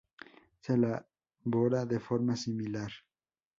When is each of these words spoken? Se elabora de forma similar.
Se 0.61 0.73
elabora 0.73 1.85
de 1.85 1.99
forma 1.99 2.35
similar. 2.35 2.91